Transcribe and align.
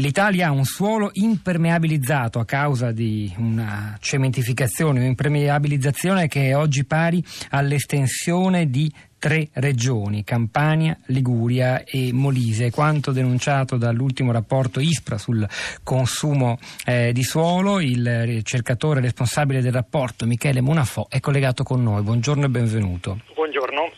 L'Italia 0.00 0.48
ha 0.48 0.50
un 0.50 0.64
suolo 0.64 1.10
impermeabilizzato 1.12 2.40
a 2.40 2.44
causa 2.44 2.90
di 2.90 3.32
una 3.36 3.96
cementificazione, 4.00 4.98
un'impermeabilizzazione 4.98 6.26
che 6.26 6.48
è 6.48 6.56
oggi 6.56 6.84
pari 6.84 7.22
all'estensione 7.50 8.68
di 8.68 8.92
tre 9.24 9.48
regioni, 9.54 10.22
Campania, 10.22 10.98
Liguria 11.06 11.82
e 11.84 12.12
Molise, 12.12 12.70
quanto 12.70 13.10
denunciato 13.10 13.78
dall'ultimo 13.78 14.32
rapporto 14.32 14.80
ISPRA 14.80 15.16
sul 15.16 15.48
consumo 15.82 16.58
eh, 16.84 17.10
di 17.10 17.22
suolo. 17.22 17.80
Il 17.80 18.26
ricercatore 18.26 19.00
responsabile 19.00 19.62
del 19.62 19.72
rapporto, 19.72 20.26
Michele 20.26 20.60
Monafò, 20.60 21.06
è 21.08 21.20
collegato 21.20 21.62
con 21.62 21.82
noi. 21.82 22.02
Buongiorno 22.02 22.44
e 22.44 22.48
benvenuto. 22.50 23.20
Buongiorno. 23.34 23.92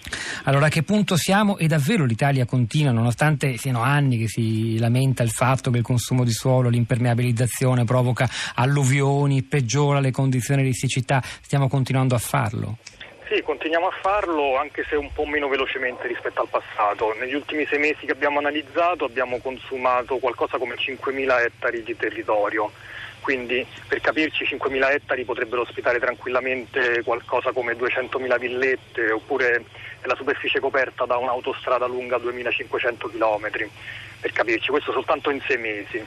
Allora, 0.45 0.67
a 0.67 0.69
che 0.69 0.85
punto 0.85 1.17
siamo? 1.17 1.59
E 1.59 1.67
davvero 1.67 2.05
l'Italia 2.05 2.45
continua, 2.45 2.93
nonostante 2.93 3.57
siano 3.57 3.83
anni 3.83 4.19
che 4.19 4.29
si 4.29 4.79
lamenta 4.79 5.25
il 5.25 5.31
fatto 5.31 5.73
che 5.73 5.79
il 5.79 5.83
consumo 5.83 6.23
di 6.23 6.31
suolo, 6.31 6.69
l'impermeabilizzazione 6.69 7.83
provoca 7.83 8.31
alluvioni, 8.55 9.43
peggiora 9.43 9.99
le 9.99 10.13
condizioni 10.13 10.63
di 10.63 10.73
siccità, 10.73 11.21
stiamo 11.41 11.67
continuando 11.67 12.15
a 12.15 12.19
farlo? 12.19 12.79
Continuiamo 13.47 13.87
a 13.87 13.93
farlo 14.03 14.57
anche 14.57 14.85
se 14.89 14.97
un 14.97 15.13
po' 15.13 15.25
meno 15.25 15.47
velocemente 15.47 16.09
rispetto 16.09 16.41
al 16.41 16.49
passato. 16.49 17.15
Negli 17.17 17.35
ultimi 17.35 17.65
sei 17.67 17.79
mesi 17.79 18.05
che 18.05 18.11
abbiamo 18.11 18.41
analizzato 18.41 19.05
abbiamo 19.05 19.39
consumato 19.39 20.19
qualcosa 20.19 20.59
come 20.59 20.75
5.000 20.75 21.45
ettari 21.45 21.85
di 21.85 21.97
territorio, 21.97 22.73
quindi 23.21 23.65
per 23.87 24.01
capirci 24.01 24.45
5.000 24.45 24.91
ettari 24.91 25.25
potrebbero 25.25 25.63
ospitare 25.63 26.01
tranquillamente 26.01 27.05
qualcosa 27.05 27.53
come 27.53 27.75
200.000 27.75 28.37
villette 28.37 29.13
oppure 29.13 29.65
la 30.03 30.17
superficie 30.17 30.59
coperta 30.59 31.05
da 31.05 31.17
un'autostrada 31.17 31.87
lunga 31.87 32.17
2.500 32.17 33.11
km, 33.13 33.69
per 34.23 34.33
capirci, 34.33 34.71
questo 34.71 34.91
soltanto 34.91 35.31
in 35.31 35.41
sei 35.47 35.59
mesi. 35.59 36.05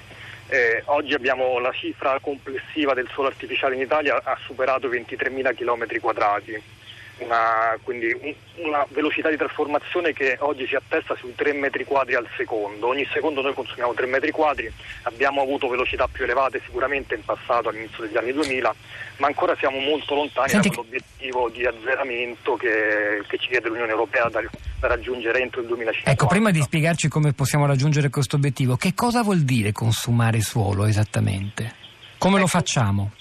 Eh, 0.49 0.81
oggi 0.87 1.13
abbiamo 1.13 1.57
la 1.59 1.71
cifra 1.71 2.19
complessiva 2.19 2.93
del 2.93 3.07
suolo 3.07 3.29
artificiale 3.29 3.75
in 3.75 3.81
Italia 3.81 4.19
ha 4.21 4.37
superato 4.45 4.91
i 4.91 4.99
23.000 4.99 5.55
km 5.55 5.99
quadrati 6.01 6.77
una, 7.19 7.77
quindi 7.83 8.35
una 8.55 8.85
velocità 8.89 9.29
di 9.29 9.37
trasformazione 9.37 10.13
che 10.13 10.37
oggi 10.39 10.67
si 10.67 10.75
attesta 10.75 11.15
sui 11.15 11.33
3 11.35 11.53
metri 11.53 11.83
quadri 11.83 12.15
al 12.15 12.27
secondo. 12.35 12.87
Ogni 12.87 13.07
secondo 13.11 13.41
noi 13.41 13.53
consumiamo 13.53 13.93
3 13.93 14.05
metri 14.07 14.31
quadri, 14.31 14.71
abbiamo 15.03 15.41
avuto 15.41 15.67
velocità 15.67 16.07
più 16.07 16.23
elevate 16.23 16.61
sicuramente 16.65 17.15
in 17.15 17.23
passato 17.23 17.69
all'inizio 17.69 18.05
degli 18.05 18.17
anni 18.17 18.33
2000, 18.33 18.75
ma 19.17 19.27
ancora 19.27 19.55
siamo 19.57 19.79
molto 19.79 20.15
lontani 20.15 20.49
Senti... 20.49 20.69
dall'obiettivo 20.69 21.49
di 21.49 21.65
azzeramento 21.65 22.55
che, 22.55 23.23
che, 23.27 23.37
ci 23.37 23.47
chiede 23.49 23.69
l'Unione 23.69 23.91
Europea 23.91 24.29
da, 24.29 24.41
da, 24.79 24.87
raggiungere 24.87 25.41
entro 25.41 25.61
il 25.61 25.67
2050. 25.67 26.11
Ecco, 26.11 26.27
prima 26.27 26.51
di 26.51 26.61
spiegarci 26.61 27.07
come 27.07 27.33
possiamo 27.33 27.65
raggiungere 27.65 28.09
questo 28.09 28.35
obiettivo, 28.35 28.75
che 28.75 28.93
cosa 28.93 29.23
vuol 29.23 29.41
dire 29.41 29.71
consumare 29.71 30.41
suolo 30.41 30.85
esattamente? 30.85 31.75
Come 32.17 32.33
ecco. 32.33 32.41
lo 32.41 32.47
facciamo? 32.47 33.11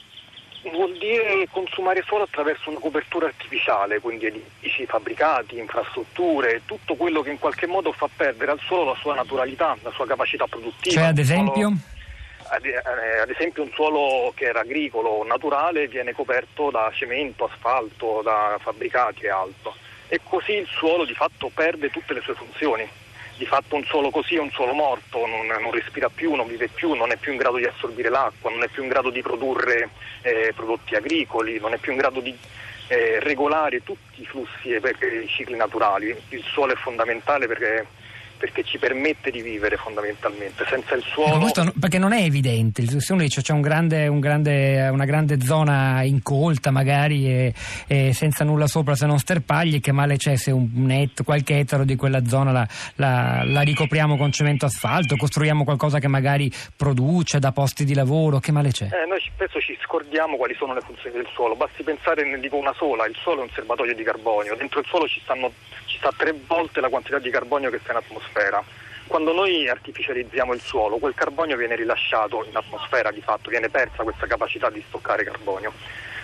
Vuol 0.72 0.97
dire 0.98 1.47
consumare 1.50 2.02
solo 2.06 2.24
attraverso 2.24 2.70
una 2.70 2.78
copertura 2.78 3.27
artificiale, 3.27 4.00
quindi 4.00 4.27
edifici, 4.27 4.86
fabbricati, 4.86 5.58
infrastrutture, 5.58 6.62
tutto 6.64 6.94
quello 6.94 7.22
che 7.22 7.30
in 7.30 7.38
qualche 7.38 7.66
modo 7.66 7.92
fa 7.92 8.08
perdere 8.14 8.52
al 8.52 8.61
suolo 8.61 8.84
la 8.84 8.96
sua 8.96 9.14
naturalità, 9.14 9.77
la 9.83 9.91
sua 9.91 10.06
capacità 10.06 10.46
produttiva. 10.46 10.94
Cioè, 10.94 11.08
ad 11.08 11.19
esempio? 11.19 11.72
Ad, 12.50 12.64
eh, 12.64 13.19
ad 13.20 13.30
esempio 13.30 13.62
un 13.62 13.70
suolo 13.72 14.33
che 14.34 14.46
era 14.46 14.61
agricolo, 14.61 15.24
naturale, 15.24 15.89
viene 15.89 16.12
coperto 16.12 16.70
da 16.70 16.91
cemento, 16.94 17.44
asfalto, 17.44 18.20
da 18.22 18.56
fabbricati 18.61 19.24
e 19.24 19.30
altro. 19.30 19.74
E 20.08 20.20
così 20.22 20.52
il 20.52 20.66
suolo 20.66 21.05
di 21.05 21.14
fatto 21.14 21.50
perde 21.52 21.91
tutte 21.91 22.14
le 22.14 22.20
sue 22.20 22.34
funzioni 22.34 22.89
di 23.39 23.47
fatto 23.47 23.77
un 23.77 23.84
suolo 23.84 24.11
così 24.11 24.34
è 24.34 24.41
un 24.41 24.50
suolo 24.50 24.72
morto, 24.72 25.25
non, 25.25 25.47
non, 25.47 25.70
respira 25.70 26.08
più, 26.08 26.34
non 26.34 26.48
vive 26.48 26.69
più, 26.69 26.92
non 26.94 27.12
è 27.12 27.17
più 27.17 27.31
in 27.31 27.39
grado 27.39 27.56
di 27.56 27.64
assorbire 27.64 28.11
l'acqua, 28.11 28.50
non 28.50 28.64
è 28.64 28.69
più 28.69 28.83
in 28.83 28.89
grado 28.89 29.11
di 29.11 29.22
produrre 29.22 29.91
eh, 30.22 30.53
prodotti 30.55 30.97
agricoli, 30.97 31.61
non 31.61 31.72
è 31.72 31.78
più 31.78 31.92
in 31.92 31.98
grado 31.98 32.19
di 32.19 32.36
eh, 32.89 33.20
regolare 33.20 33.84
tutti 33.84 34.22
i 34.22 34.27
flussi 34.27 34.70
e 34.70 34.80
i 34.83 35.29
cicli 35.29 35.57
naturali. 35.57 36.14
Il 36.30 36.42
suolo 36.42 36.73
è 36.73 36.77
fondamentale 36.77 37.46
perché 37.46 37.86
perché 38.38 38.62
ci 38.62 38.78
permette 38.78 39.30
di 39.30 39.42
vivere 39.42 39.76
fondamentalmente. 39.76 40.64
Senza 40.66 40.94
il 40.94 41.02
suolo. 41.02 41.38
Questo, 41.38 41.72
perché 41.78 41.98
non 41.98 42.12
è 42.12 42.22
evidente. 42.22 42.86
Se 42.86 43.12
uno 43.12 43.22
dice 43.22 43.42
c'è 43.42 43.52
un 43.52 43.60
grande, 43.60 44.06
un 44.06 44.20
grande, 44.20 44.88
una 44.88 45.04
grande 45.04 45.40
zona 45.40 46.02
incolta, 46.02 46.70
magari 46.70 47.28
e, 47.28 47.54
e, 47.86 48.12
senza 48.12 48.44
nulla 48.44 48.66
sopra 48.66 48.94
se 48.94 49.06
non 49.06 49.18
sterpagli, 49.18 49.80
che 49.80 49.92
male 49.92 50.16
c'è 50.16 50.36
se 50.36 50.50
un 50.50 50.70
net, 50.74 51.24
qualche 51.24 51.58
ettaro 51.58 51.84
di 51.84 51.96
quella 51.96 52.24
zona 52.24 52.52
la, 52.52 52.66
la, 52.96 53.42
la, 53.44 53.60
ricopriamo 53.62 54.16
con 54.16 54.30
cemento 54.30 54.66
asfalto, 54.66 55.16
costruiamo 55.16 55.64
qualcosa 55.64 55.98
che 55.98 56.08
magari 56.08 56.50
produce, 56.76 57.38
da 57.38 57.52
posti 57.52 57.84
di 57.84 57.94
lavoro, 57.94 58.38
che 58.38 58.52
male 58.52 58.70
c'è? 58.70 58.84
Eh, 58.84 59.06
noi 59.08 59.20
spesso 59.20 59.60
ci 59.60 59.76
scordiamo 59.82 60.36
quali 60.36 60.55
sono 60.55 60.74
le 60.74 60.80
funzioni 60.80 61.16
del 61.16 61.28
suolo, 61.32 61.56
basti 61.56 61.82
pensare, 61.82 62.24
ne 62.24 62.38
dico 62.38 62.56
una 62.56 62.74
sola, 62.74 63.06
il 63.06 63.16
suolo 63.16 63.40
è 63.40 63.44
un 63.44 63.50
serbatoio 63.50 63.94
di 63.94 64.02
carbonio, 64.05 64.55
dentro 64.56 64.80
il 64.80 64.86
suolo 64.86 65.08
ci, 65.08 65.20
stanno, 65.20 65.52
ci 65.86 65.96
sta 65.96 66.12
tre 66.16 66.34
volte 66.46 66.80
la 66.80 66.88
quantità 66.88 67.18
di 67.18 67.30
carbonio 67.30 67.70
che 67.70 67.80
sta 67.82 67.92
in 67.92 67.98
atmosfera 67.98 68.27
atmosfera. 68.28 68.62
Quando 69.06 69.33
noi 69.33 69.68
artificializziamo 69.68 70.52
il 70.52 70.61
suolo, 70.61 70.98
quel 70.98 71.14
carbonio 71.14 71.56
viene 71.56 71.77
rilasciato 71.77 72.44
in 72.46 72.55
atmosfera 72.55 73.11
di 73.11 73.22
fatto, 73.22 73.48
viene 73.48 73.70
persa 73.70 74.02
questa 74.02 74.27
capacità 74.27 74.68
di 74.68 74.84
stoccare 74.86 75.24
carbonio. 75.24 75.72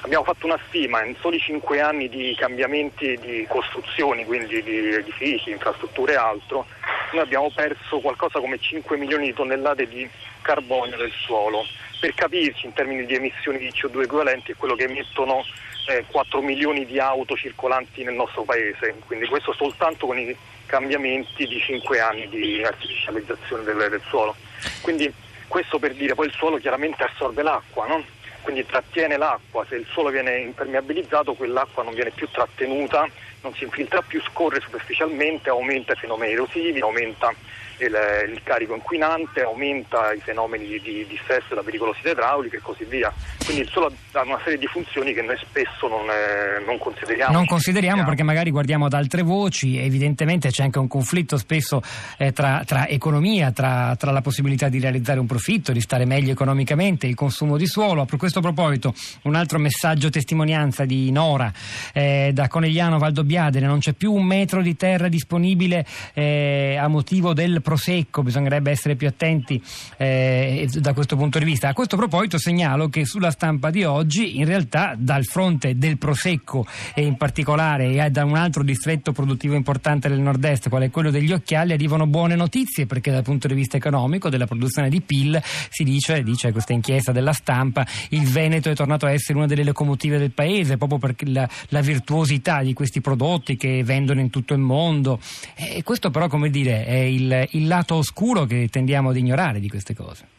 Abbiamo 0.03 0.25
fatto 0.25 0.45
una 0.45 0.59
stima, 0.69 1.03
in 1.03 1.17
soli 1.19 1.39
5 1.39 1.81
anni 1.81 2.11
di 2.11 2.35
cambiamenti 2.37 3.19
di 3.19 3.47
costruzioni, 3.49 4.27
quindi 4.27 4.63
di 4.63 4.93
edifici, 4.93 5.51
infrastrutture 5.51 6.13
e 6.13 6.17
altro, 6.17 6.67
noi 7.13 7.23
abbiamo 7.23 7.51
perso 7.55 8.01
qualcosa 8.01 8.39
come 8.39 8.59
5 8.59 8.99
milioni 8.99 9.27
di 9.27 9.33
tonnellate 9.33 9.89
di 9.89 10.07
carbonio 10.43 10.99
del 10.99 11.11
suolo. 11.11 11.65
Per 12.01 12.13
capirci 12.13 12.67
in 12.67 12.75
termini 12.75 13.07
di 13.07 13.15
emissioni 13.15 13.57
di 13.57 13.71
CO2 13.71 14.03
equivalenti 14.03 14.53
è 14.53 14.57
quello 14.57 14.75
che 14.75 14.85
emettono 14.85 15.43
eh, 15.89 16.05
4 16.11 16.43
milioni 16.43 16.85
di 16.85 16.99
auto 16.99 17.35
circolanti 17.35 18.05
nel 18.05 18.15
nostro 18.15 18.43
paese, 18.43 18.95
quindi 19.07 19.27
questo 19.27 19.55
soltanto 19.55 20.05
con 20.05 20.19
i 20.19 20.37
cambiamenti 20.67 21.47
di 21.47 21.59
5 21.59 22.01
anni 22.01 22.29
di 22.29 22.63
artificializzazione 22.65 23.65
del, 23.65 23.89
del 23.91 24.03
suolo. 24.09 24.35
Quindi 24.81 25.13
questo 25.49 25.79
per 25.79 25.95
dire 25.95 26.15
poi 26.15 26.27
il 26.27 26.33
suolo 26.33 26.59
chiaramente 26.59 27.05
assorbe 27.05 27.43
l'acqua, 27.43 27.87
no? 27.87 28.05
quindi 28.45 28.67
trattiene 28.67 29.17
l'acqua, 29.17 29.65
se 29.69 29.77
il 29.77 29.87
suolo 29.91 30.11
viene 30.11 30.39
impermeabilizzato 30.39 31.33
quell'acqua 31.33 31.83
non 31.83 31.95
viene 31.95 32.11
più 32.11 32.29
trattenuta, 32.31 33.09
non 33.41 33.55
si 33.55 33.65
infiltra 33.65 34.03
più, 34.03 34.21
scorre 34.23 34.61
superficialmente, 34.61 35.49
aumenta 35.49 35.95
i 35.95 35.97
fenomeni 35.97 36.35
erosivi, 36.35 36.81
aumenta 36.81 37.33
il, 37.79 38.33
il, 38.33 38.41
carico 38.43 38.75
inquinante, 38.75 39.43
aumenta 39.43 40.13
i 40.13 40.21
fenomeni 40.21 40.67
di, 40.67 40.81
di 40.81 41.07
dissesto, 41.07 41.55
la 41.55 41.63
pericolosità 41.63 42.11
idraulica 42.11 42.57
e 42.57 42.61
così 42.61 42.85
via. 42.85 43.13
Quindi 43.45 43.63
il 43.63 43.69
suolo 43.69 43.93
ha 44.13 44.23
una 44.23 44.39
serie 44.43 44.59
di 44.59 44.67
funzioni 44.67 45.13
che 45.13 45.23
noi 45.23 45.37
spesso 45.39 45.89
non, 45.89 46.09
eh, 46.09 46.65
non 46.65 46.79
consideriamo. 46.79 47.33
Non 47.33 47.47
consideriamo 47.47 48.05
perché 48.05 48.23
magari 48.23 48.51
guardiamo 48.51 48.87
ad 48.87 48.93
altre 48.93 49.23
voci, 49.23 49.79
evidentemente 49.79 50.51
c'è 50.51 50.63
anche 50.63 50.79
un 50.79 50.89
conflitto 50.89 51.37
spesso 51.37 51.83
eh, 52.19 52.33
tra, 52.33 52.63
tra, 52.65 52.87
economia, 52.89 53.51
tra, 53.53 53.95
tra, 53.97 54.13
la 54.13 54.21
possibilità 54.21 54.69
di 54.69 54.79
realizzare 54.79 55.19
un 55.19 55.27
profitto, 55.27 55.73
di 55.73 55.81
stare 55.81 56.05
meglio 56.05 56.33
economicamente, 56.33 57.07
il 57.07 57.15
consumo 57.15 57.57
di 57.57 57.67
suolo. 57.67 58.03
A 58.03 58.17
questo 58.17 58.41
proposito 58.41 58.95
un 59.23 59.35
altro 59.35 59.59
messaggio 59.59 60.09
testimonianza 60.09 60.85
di 60.85 61.11
Nora 61.11 61.53
eh, 61.93 62.31
da 62.33 62.49
Conegliano 62.49 62.99
Valdobbiadene, 62.99 63.67
non 63.67 63.79
c'è 63.79 63.93
più 63.93 64.13
un 64.13 64.25
metro 64.25 64.63
di 64.63 64.77
terra 64.77 65.09
disponibile 65.09 65.85
eh, 66.13 66.77
a 66.81 66.89
motivo 66.89 67.33
del 67.33 67.61
prosecco, 67.65 68.23
bisognerebbe 68.23 68.71
essere 68.71 68.95
più 68.95 69.09
attenti 69.09 69.61
eh, 69.97 70.69
da 70.75 70.93
questo 70.93 71.17
punto 71.17 71.39
di 71.39 71.47
vista. 71.47 71.69
A 71.69 71.73
questo 71.73 71.97
proposito 71.97 72.37
segnalo 72.39 72.89
che 72.89 73.07
sulla 73.07 73.31
stampa 73.31 73.71
di 73.71 73.85
oggi 73.85 74.39
in 74.39 74.45
realtà 74.45 74.95
dal 74.97 75.25
fronte 75.25 75.79
del 75.79 75.97
prosecco 75.97 76.67
e 76.95 77.03
in 77.03 77.17
particolare 77.17 78.05
e 78.05 78.11
da 78.11 78.25
un 78.25 78.37
altro 78.37 78.63
distretto 78.63 79.13
produttivo 79.13 79.55
importante 79.55 80.09
del 80.09 80.21
nord-est, 80.21 80.69
quale 80.69 80.87
è 80.87 80.91
quello 80.91 81.11
degli 81.11 81.33
occhiali, 81.33 81.73
arrivano 81.73 82.07
buone 82.07 82.37
notizie 82.37 82.85
perché 82.85 83.11
dal 83.11 83.23
punto 83.23 83.49
di 83.49 83.55
vista 83.55 83.79
economico 83.79 84.29
della 84.29 84.47
produzione 84.47 84.91
di 84.91 85.01
PIL 85.01 85.41
si 85.71 85.85
dice, 85.85 86.23
dice 86.23 86.53
questa 86.53 86.75
inchiesta 86.75 87.13
della 87.13 87.33
stampa, 87.33 87.87
il 88.11 88.27
Veneto 88.29 88.69
è 88.69 88.75
tornato 88.75 89.07
a 89.07 89.11
essere 89.11 89.39
una 89.39 89.47
delle 89.47 89.65
locomotive 89.65 90.19
del 90.19 90.33
paese 90.33 90.77
proprio 90.77 90.99
perché 90.99 91.27
la, 91.27 91.49
la 91.69 91.81
virtuosità 91.81 92.63
di 92.63 92.75
questi 92.75 93.01
prodotti 93.01 93.57
che 93.57 93.83
vendono 93.83 94.21
in 94.21 94.29
tutto 94.31 94.53
il 94.53 94.61
mondo. 94.61 95.19
E 95.55 95.83
questo 95.83 96.11
però, 96.11 96.29
come 96.29 96.51
dire, 96.51 96.85
è 96.85 96.97
il, 96.97 97.49
il 97.55 97.67
lato 97.67 97.97
oscuro 97.97 98.45
che 98.45 98.69
tendiamo 98.71 99.11
ad 99.11 99.17
ignorare 99.17 99.61
di 99.61 99.69
queste 99.69 99.95
cose. 99.95 100.35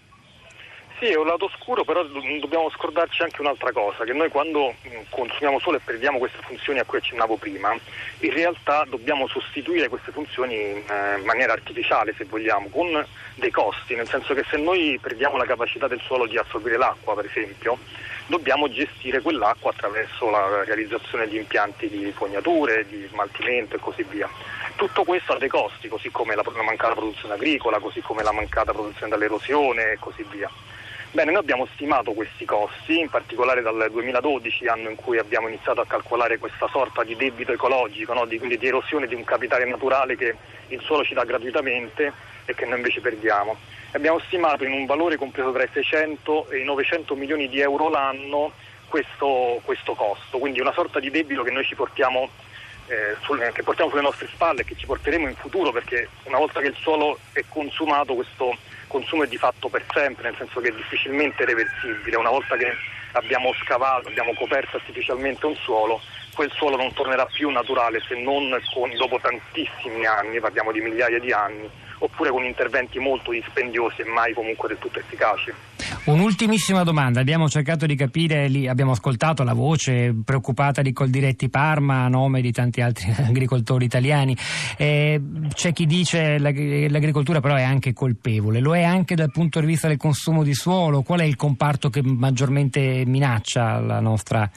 Sì, 1.00 1.08
è 1.08 1.18
un 1.18 1.28
lato 1.28 1.46
oscuro, 1.46 1.84
però 1.84 2.04
dobbiamo 2.04 2.70
scordarci 2.70 3.22
anche 3.22 3.42
un'altra 3.42 3.74
cosa, 3.74 4.06
che 4.06 4.14
noi 4.14 4.30
quando 4.30 4.74
consumiamo 5.10 5.60
sole 5.60 5.78
e 5.78 5.82
perdiamo 5.84 6.20
queste 6.20 6.40
funzioni 6.42 6.80
a 6.80 6.86
cui 6.86 7.00
accennavo 7.00 7.36
prima, 7.36 7.78
in 8.20 8.34
realtà 8.34 8.86
dobbiamo 8.88 9.28
sostituire 9.28 9.90
queste 9.90 10.14
funzioni 10.14 10.56
in 10.56 10.78
eh, 10.78 11.22
maniera 11.26 11.52
artificiale, 11.52 12.14
se 12.16 12.24
vogliamo, 12.24 12.70
con 12.70 13.06
dei 13.36 13.52
costi, 13.52 13.94
nel 13.96 14.08
senso 14.08 14.34
che 14.34 14.46
se 14.50 14.56
noi 14.56 14.98
perdiamo 15.02 15.36
la 15.36 15.46
capacità 15.46 15.90
del 15.90 16.00
suolo 16.00 16.28
di 16.28 16.38
assorbire 16.38 16.78
l'acqua, 16.78 17.14
per 17.14 17.26
esempio, 17.26 17.78
dobbiamo 18.28 18.70
gestire 18.70 19.22
quell'acqua 19.22 19.72
attraverso 19.72 20.30
la 20.30 20.64
realizzazione 20.64 21.28
di 21.28 21.38
impianti 21.38 21.90
di 21.90 22.12
fognature, 22.12 22.86
di 22.88 23.08
smaltimento 23.12 23.76
e 23.76 23.80
così 23.80 24.04
via. 24.04 24.30
Tutto 24.76 25.04
questo 25.04 25.34
ha 25.34 25.38
dei 25.38 25.50
costi, 25.50 25.88
così 25.88 26.10
come 26.10 26.36
la, 26.36 26.44
mancata 26.64 26.94
produzione 26.94 27.36
agricola, 27.36 27.80
così 27.80 28.02
come 28.02 28.24
la 28.24 28.32
mancata 28.32 28.74
produzione 28.74 29.10
dall'erosione 29.10 29.92
e 29.92 30.00
così 30.00 30.26
via. 30.30 30.50
Bene, 31.16 31.32
noi 31.32 31.40
abbiamo 31.40 31.66
stimato 31.76 32.12
questi 32.12 32.44
costi, 32.44 33.00
in 33.00 33.08
particolare 33.08 33.62
dal 33.62 33.88
2012, 33.90 34.68
anno 34.68 34.90
in 34.90 34.98
cui 34.98 35.18
abbiamo 35.18 35.48
iniziato 35.48 35.80
a 35.80 35.86
calcolare 35.86 36.40
questa 36.40 36.68
sorta 36.68 37.06
di 37.06 37.16
debito 37.16 37.54
ecologico, 37.54 38.12
no? 38.12 38.26
di, 38.26 38.38
quindi 38.38 38.58
di 38.58 38.68
erosione 38.68 39.08
di 39.08 39.16
un 39.16 39.24
capitale 39.24 39.64
naturale 39.64 40.18
che 40.18 40.36
il 40.68 40.82
suolo 40.82 41.06
ci 41.06 41.14
dà 41.14 41.24
gratuitamente 41.24 42.12
e 42.44 42.54
che 42.54 42.66
noi 42.66 42.80
invece 42.80 43.00
perdiamo. 43.00 43.56
Abbiamo 43.94 44.20
stimato 44.26 44.66
in 44.66 44.74
un 44.74 44.86
valore 44.86 45.16
compreso 45.16 45.54
tra 45.54 45.64
i 45.64 45.70
600 45.72 46.50
e 46.50 46.60
i 46.60 46.66
900 46.66 47.16
milioni 47.16 47.48
di 47.48 47.62
euro 47.62 47.88
l'anno 47.88 48.52
questo, 48.90 49.62
questo 49.64 49.94
costo, 49.94 50.38
quindi 50.38 50.60
una 50.60 50.74
sorta 50.74 51.00
di 51.00 51.10
debito 51.10 51.44
che 51.44 51.52
noi 51.52 51.64
ci 51.64 51.76
portiamo 51.76 52.30
eh, 52.88 53.16
sulle, 53.22 53.52
che 53.52 53.64
portiamo 53.64 53.90
sulle 53.90 54.02
nostre 54.02 54.28
spalle 54.28 54.62
e 54.62 54.66
che 54.66 54.76
ci 54.76 54.86
porteremo 54.86 55.28
in 55.28 55.36
futuro 55.36 55.72
perché 55.72 56.10
una 56.24 56.38
volta 56.38 56.60
che 56.60 56.68
il 56.68 56.76
suolo 56.76 57.18
è 57.34 57.44
consumato 57.50 58.14
questo 58.14 58.56
consumo 58.88 59.24
è 59.24 59.28
di 59.28 59.38
fatto 59.38 59.68
per 59.68 59.84
sempre, 59.92 60.30
nel 60.30 60.38
senso 60.38 60.62
che 60.62 60.70
è 60.70 60.74
difficilmente 60.74 61.44
reversibile. 61.44 62.18
Una 62.18 62.30
volta 62.30 62.56
che 62.56 62.72
abbiamo 63.14 63.54
scavato, 63.54 64.08
abbiamo 64.08 64.34
coperto 64.34 64.78
artificialmente 64.78 65.46
un 65.46 65.56
suolo, 65.56 66.00
quel 66.34 66.52
suolo 66.52 66.76
non 66.76 66.94
tornerà 66.94 67.26
più 67.26 67.50
naturale 67.50 68.02
se 68.08 68.16
non 68.16 68.58
con, 68.74 68.94
dopo 68.96 69.20
tantissimi 69.20 70.06
anni, 70.06 70.40
parliamo 70.40 70.72
di 70.72 70.82
migliaia 70.82 71.20
di 71.20 71.32
anni, 71.32 71.70
oppure 72.00 72.30
con 72.30 72.44
interventi 72.44 73.00
molto 73.00 73.32
dispendiosi 73.32 74.02
e 74.02 74.06
mai 74.06 74.34
comunque 74.34 74.68
del 74.68 74.80
tutto 74.80 75.00
efficaci. 75.00 75.75
Un'ultimissima 76.06 76.84
domanda, 76.84 77.20
abbiamo 77.20 77.50
cercato 77.50 77.88
di 77.88 77.96
capire, 77.96 78.46
abbiamo 78.70 78.92
ascoltato 78.92 79.42
la 79.42 79.54
voce 79.54 80.14
preoccupata 80.24 80.84
di 80.84 80.94
Coldiretti 80.94 81.50
Parma 81.50 82.04
a 82.04 82.10
nome 82.10 82.42
di 82.42 82.52
tanti 82.52 82.80
altri 82.82 83.12
agricoltori 83.26 83.86
italiani, 83.86 84.38
eh, 84.78 85.20
c'è 85.52 85.74
chi 85.74 85.88
dice 85.88 86.38
che 86.38 86.90
l'agricoltura 86.90 87.40
però 87.40 87.56
è 87.56 87.64
anche 87.64 87.92
colpevole, 87.94 88.60
lo 88.60 88.76
è 88.76 88.84
anche 88.84 89.16
dal 89.16 89.32
punto 89.32 89.60
di 89.60 89.66
vista 89.66 89.88
del 89.88 89.98
consumo 89.98 90.44
di 90.44 90.54
suolo, 90.54 91.02
qual 91.02 91.22
è 91.22 91.24
il 91.24 91.36
comparto 91.36 91.90
che 91.90 92.04
maggiormente 92.04 93.04
minaccia 93.08 93.80
la 93.80 94.00
nostra 94.00 94.48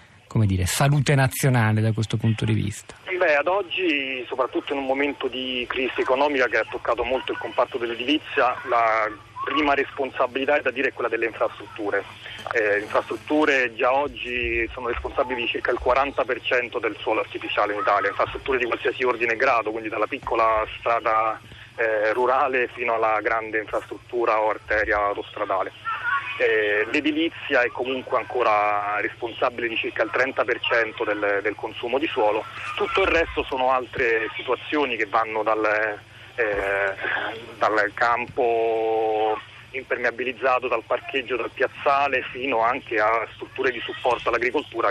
dire, 0.45 0.67
salute 0.67 1.15
nazionale 1.15 1.81
da 1.81 1.93
questo 1.93 2.19
punto 2.19 2.45
di 2.45 2.53
vista? 2.53 2.95
Beh, 3.05 3.37
ad 3.37 3.47
oggi, 3.47 4.23
soprattutto 4.29 4.75
in 4.75 4.81
un 4.81 4.85
momento 4.85 5.27
di 5.27 5.65
crisi 5.67 6.03
economica 6.03 6.47
che 6.47 6.59
ha 6.59 6.67
toccato 6.71 7.03
molto 7.03 7.33
il 7.33 7.39
comparto 7.39 7.79
dell'edilizia, 7.79 8.55
la 8.69 9.11
prima 9.49 9.75
responsabilità 9.75 10.57
è 10.57 10.63
da 10.63 10.71
dire 10.71 10.93
quella 10.93 11.09
delle 11.09 11.27
infrastrutture. 11.27 12.05
Eh, 12.53 12.81
infrastrutture 12.81 13.75
già 13.75 13.93
oggi 13.93 14.69
sono 14.73 14.89
responsabili 14.89 15.43
di 15.43 15.49
circa 15.49 15.71
il 15.71 15.81
40% 15.83 16.79
del 16.79 16.97
suolo 17.01 17.21
artificiale 17.21 17.73
in 17.73 17.81
Italia, 17.81 18.11
infrastrutture 18.11 18.59
di 18.59 18.67
qualsiasi 18.67 19.05
ordine 19.05 19.33
e 19.33 19.37
grado, 19.37 19.71
quindi 19.71 19.89
dalla 19.89 20.07
piccola 20.07 20.67
strada 20.79 21.41
eh, 21.77 22.13
rurale 22.13 22.69
fino 22.75 22.95
alla 22.95 23.21
grande 23.23 23.59
infrastruttura 23.59 24.41
o 24.41 24.51
arteria 24.51 24.99
autostradale. 24.99 25.73
Eh, 26.41 26.87
l'edilizia 26.93 27.63
è 27.63 27.69
comunque 27.69 28.17
ancora 28.17 29.01
responsabile 29.01 29.67
di 29.67 29.77
circa 29.77 30.05
il 30.05 30.11
30% 30.13 31.05
del, 31.05 31.41
del, 31.43 31.55
consumo 31.57 31.99
di 31.99 32.07
suolo, 32.07 32.45
tutto 32.77 33.03
il 33.03 33.09
resto 33.09 33.43
sono 33.43 33.73
altre 33.73 34.29
situazioni 34.37 34.97
che 34.97 35.07
vanno 35.07 35.43
dal, 35.43 35.99
eh, 36.39 36.95
dal 37.59 37.91
campo 37.95 39.37
impermeabilizzato, 39.73 40.69
dal 40.69 40.85
parcheggio, 40.87 41.37
dal 41.37 41.51
piazzale 41.51 42.23
fino 42.33 42.61
anche 42.61 42.99
a 42.99 43.27
strutture 43.35 43.73
di 43.73 43.81
supporto 43.81 44.29
all'agricoltura 44.29 44.87